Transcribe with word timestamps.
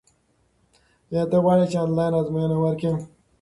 ایا 1.11 1.23
ته 1.31 1.37
غواړې 1.43 1.65
چې 1.71 1.77
آنلاین 1.85 2.13
ازموینه 2.19 2.55
ورکړې؟ 2.59 2.91